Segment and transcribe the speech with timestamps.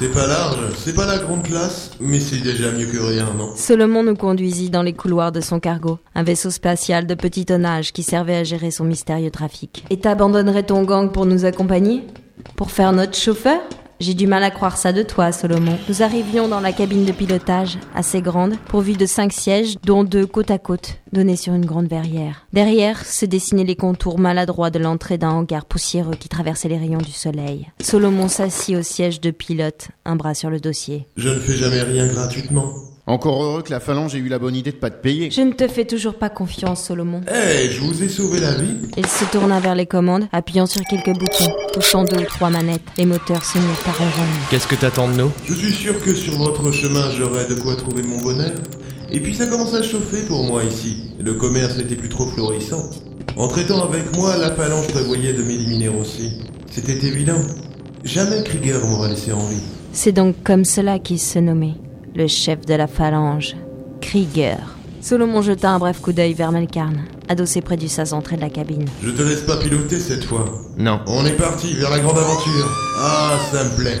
[0.00, 3.50] C'est pas large, c'est pas la grande classe, mais c'est déjà mieux que rien, non
[3.54, 7.92] Solomon nous conduisit dans les couloirs de son cargo, un vaisseau spatial de petit tonnage
[7.92, 9.84] qui servait à gérer son mystérieux trafic.
[9.90, 12.06] Et t'abandonnerais ton gang pour nous accompagner?
[12.56, 13.60] Pour faire notre chauffeur?
[14.00, 15.78] J'ai du mal à croire ça de toi, Solomon.
[15.88, 20.26] Nous arrivions dans la cabine de pilotage, assez grande, pourvue de cinq sièges, dont deux
[20.26, 22.46] côte à côte, donnés sur une grande verrière.
[22.52, 26.98] Derrière se dessinaient les contours maladroits de l'entrée d'un hangar poussiéreux qui traversait les rayons
[26.98, 27.68] du soleil.
[27.80, 31.06] Solomon s'assit au siège de pilote, un bras sur le dossier.
[31.16, 32.72] Je ne fais jamais rien gratuitement.
[33.10, 35.32] Encore heureux que la phalange ait eu la bonne idée de pas te payer.
[35.32, 37.22] Je ne te fais toujours pas confiance, Solomon.
[37.26, 38.76] Eh, je vous ai sauvé la vie.
[38.96, 42.84] Il se tourna vers les commandes, appuyant sur quelques boutons, touchant deux ou trois manettes.
[42.98, 44.38] Les moteurs se mirent à ronronner.
[44.48, 45.32] Qu'est-ce que t'attends de nous?
[45.44, 48.52] Je suis sûr que sur votre chemin, j'aurai de quoi trouver mon bonheur.
[49.10, 51.10] Et puis ça commence à chauffer pour moi ici.
[51.18, 52.90] Le commerce n'était plus trop florissant.
[53.36, 56.34] En traitant avec moi, la phalange prévoyait de m'éliminer aussi.
[56.70, 57.42] C'était évident.
[58.04, 59.62] Jamais Krieger m'aurait laissé en vie.
[59.92, 61.74] C'est donc comme cela qu'il se nommait,
[62.14, 63.56] le chef de la phalange,
[64.00, 64.58] Krieger.
[65.00, 68.50] Solomon jeta un bref coup d'œil vers Melkarn, adossé près du sas entrée de la
[68.50, 68.84] cabine.
[69.02, 70.44] Je te laisse pas piloter cette fois.
[70.76, 71.00] Non.
[71.06, 72.68] On est parti vers la grande aventure.
[72.98, 74.00] Ah, ça me plaît.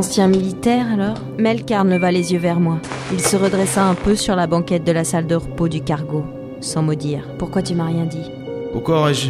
[0.00, 2.78] Ancien militaire alors, Melkarn leva les yeux vers moi.
[3.12, 6.24] Il se redressa un peu sur la banquette de la salle de repos du cargo,
[6.62, 7.28] sans mot dire.
[7.36, 8.30] Pourquoi tu m'as rien dit?
[8.72, 9.28] Pourquoi aurais-je.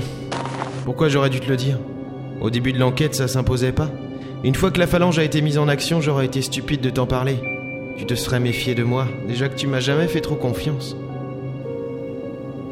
[0.84, 1.80] Pourquoi j'aurais dû te le dire?
[2.40, 3.90] Au début de l'enquête, ça s'imposait pas.
[4.44, 7.06] Une fois que la phalange a été mise en action, j'aurais été stupide de t'en
[7.06, 7.38] parler.
[7.96, 10.94] Tu te serais méfié de moi, déjà que tu m'as jamais fait trop confiance.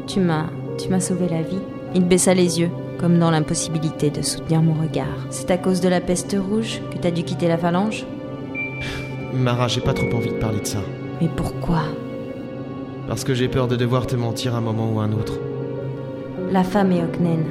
[0.07, 0.45] Tu m'as.
[0.77, 1.59] Tu m'as sauvé la vie.
[1.93, 5.07] Il baissa les yeux, comme dans l'impossibilité de soutenir mon regard.
[5.29, 8.05] C'est à cause de la peste rouge que t'as dû quitter la phalange
[9.33, 10.79] Mara, j'ai pas trop envie de parler de ça.
[11.21, 11.83] Mais pourquoi?
[13.07, 15.39] Parce que j'ai peur de devoir te mentir un moment ou un autre.
[16.51, 17.45] La femme est Oknen.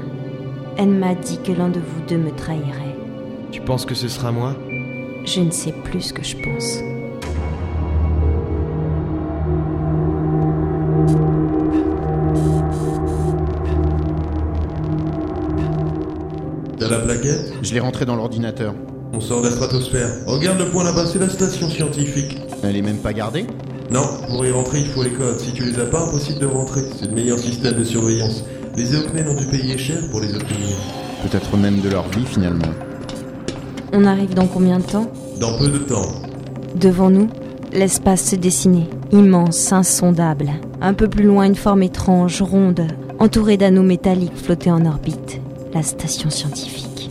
[0.76, 2.97] Elle m'a dit que l'un de vous deux me trahirait.
[3.50, 4.54] Tu penses que ce sera moi?
[5.25, 6.78] Je ne sais plus ce que je pense.
[16.78, 18.72] T'as la plaquette Je l'ai rentré dans l'ordinateur.
[19.12, 20.09] On sort de la stratosphère.
[20.27, 22.39] Regarde le point là-bas, c'est la station scientifique.
[22.62, 23.47] Elle est même pas gardée
[23.91, 25.39] Non, pour y rentrer, il faut les codes.
[25.41, 26.83] Si tu les as pas, impossible de rentrer.
[26.97, 28.44] C'est le meilleur système de surveillance.
[28.77, 30.77] Les Eoknen ont dû payer cher pour les obtenir.
[31.25, 32.72] Peut-être même de leur vie finalement.
[33.93, 35.10] On arrive dans combien de temps
[35.41, 36.06] Dans peu de temps.
[36.77, 37.28] Devant nous,
[37.72, 40.53] l'espace se dessinait, immense, insondable.
[40.81, 42.87] Un peu plus loin, une forme étrange, ronde,
[43.19, 45.41] entourée d'anneaux métalliques flottait en orbite.
[45.74, 47.10] La station scientifique.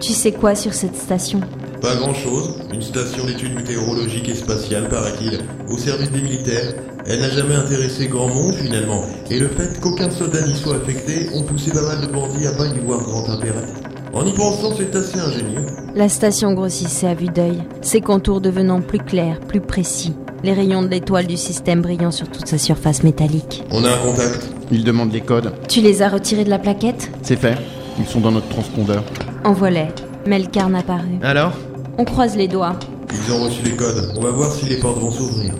[0.00, 1.40] Tu sais quoi sur cette station?
[1.82, 2.54] Pas grand-chose.
[2.72, 6.74] Une station d'études météorologiques et spatiales, paraît-il, au service des militaires.
[7.06, 9.02] Elle n'a jamais intéressé grand monde finalement.
[9.28, 12.52] Et le fait qu'aucun soldat n'y soit affecté ont poussé pas mal de bandits à
[12.52, 13.66] pas y voir grand intérêt.
[14.12, 15.66] En y pensant, c'est assez ingénieux.
[15.94, 20.14] La station grossissait à vue d'œil, ses contours devenant plus clairs, plus précis,
[20.44, 23.64] les rayons de l'étoile du système brillant sur toute sa surface métallique.
[23.72, 24.48] On a un contact.
[24.70, 25.52] Il demande les codes.
[25.68, 27.10] Tu les as retirés de la plaquette?
[27.22, 27.56] C'est fait.
[28.00, 29.04] Ils sont dans notre transpondeur.
[29.44, 29.88] Envoie-les.
[30.26, 31.18] Melkarn apparut.
[31.22, 31.52] Alors?
[31.98, 32.76] On croise les doigts.
[33.12, 34.14] Ils ont reçu les codes.
[34.16, 35.52] On va voir si les portes vont s'ouvrir.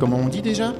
[0.00, 0.72] Comment on dit déjà?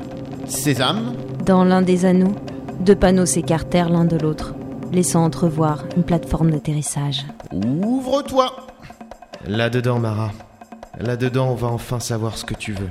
[0.47, 1.15] Sésame?
[1.45, 2.35] Dans l'un des anneaux,
[2.81, 4.55] deux panneaux s'écartèrent l'un de l'autre,
[4.93, 7.27] laissant entrevoir une plateforme d'atterrissage.
[7.53, 8.51] Ouvre-toi
[9.47, 10.31] Là-dedans, Mara.
[10.99, 12.91] Là-dedans, on va enfin savoir ce que tu veux.